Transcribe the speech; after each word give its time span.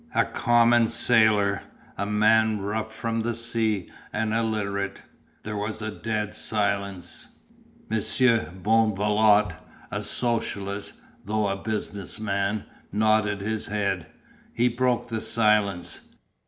A 0.15 0.25
common 0.25 0.89
sailor. 0.89 1.61
A 1.95 2.07
man 2.07 2.59
rough 2.59 2.91
from 2.91 3.21
the 3.21 3.35
sea 3.35 3.91
and 4.11 4.33
illiterate." 4.33 5.03
There 5.43 5.55
was 5.55 5.79
a 5.79 5.91
dead 5.91 6.33
silence. 6.33 7.27
Monsieur 7.87 8.51
Bonvalot, 8.63 9.53
a 9.91 10.01
socialist, 10.01 10.93
though 11.23 11.47
a 11.47 11.55
business 11.55 12.19
man, 12.19 12.65
nodded 12.91 13.41
his 13.41 13.67
head. 13.67 14.07
He 14.53 14.69
broke 14.69 15.07
the 15.09 15.21
silence. 15.21 15.99